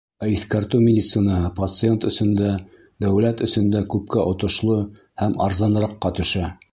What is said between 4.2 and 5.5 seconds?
отошло һәм